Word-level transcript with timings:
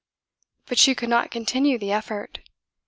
But 0.65 0.79
she 0.79 0.95
could 0.95 1.09
not 1.09 1.29
continue 1.29 1.77
the 1.77 1.91
effort. 1.91 2.39